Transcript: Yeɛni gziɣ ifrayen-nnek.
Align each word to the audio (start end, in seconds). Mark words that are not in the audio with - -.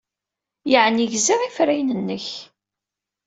Yeɛni 0.71 1.05
gziɣ 1.11 1.39
ifrayen-nnek. 1.43 2.27